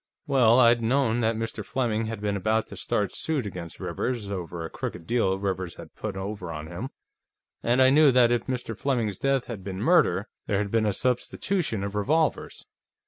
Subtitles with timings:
[0.25, 1.63] Well, I'd known that Mr.
[1.63, 5.93] Fleming had been about to start suit against Rivers over a crooked deal Rivers had
[5.93, 6.89] put over on him,
[7.61, 8.75] and I knew that if Mr.
[8.75, 12.65] Fleming's death had been murder, there had been a substitution of revolvers.